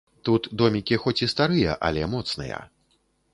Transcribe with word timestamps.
Тут 0.27 0.47
домікі 0.61 0.97
хоць 1.03 1.21
і 1.25 1.29
старыя, 1.33 1.77
але 1.91 2.09
моцныя. 2.15 2.59